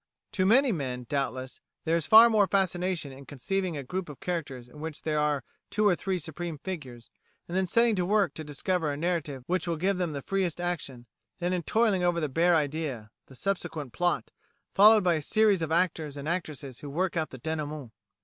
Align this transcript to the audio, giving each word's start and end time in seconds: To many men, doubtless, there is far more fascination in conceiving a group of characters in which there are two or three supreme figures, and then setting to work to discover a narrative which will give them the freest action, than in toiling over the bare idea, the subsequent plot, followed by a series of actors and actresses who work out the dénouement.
To 0.31 0.47
many 0.47 0.71
men, 0.71 1.05
doubtless, 1.07 1.61
there 1.85 1.95
is 1.95 2.07
far 2.07 2.27
more 2.27 2.47
fascination 2.47 3.11
in 3.11 3.27
conceiving 3.27 3.77
a 3.77 3.83
group 3.83 4.09
of 4.09 4.19
characters 4.19 4.67
in 4.67 4.79
which 4.79 5.03
there 5.03 5.19
are 5.19 5.43
two 5.69 5.87
or 5.87 5.95
three 5.95 6.17
supreme 6.17 6.57
figures, 6.57 7.11
and 7.47 7.55
then 7.55 7.67
setting 7.67 7.95
to 7.97 8.03
work 8.07 8.33
to 8.33 8.43
discover 8.43 8.91
a 8.91 8.97
narrative 8.97 9.43
which 9.45 9.67
will 9.67 9.77
give 9.77 9.97
them 9.97 10.13
the 10.13 10.23
freest 10.23 10.59
action, 10.59 11.05
than 11.37 11.53
in 11.53 11.61
toiling 11.61 12.01
over 12.01 12.19
the 12.19 12.29
bare 12.29 12.55
idea, 12.55 13.11
the 13.27 13.35
subsequent 13.35 13.93
plot, 13.93 14.31
followed 14.73 15.03
by 15.03 15.13
a 15.13 15.21
series 15.21 15.61
of 15.61 15.71
actors 15.71 16.17
and 16.17 16.27
actresses 16.27 16.79
who 16.79 16.89
work 16.89 17.15
out 17.15 17.29
the 17.29 17.37
dénouement. 17.37 17.91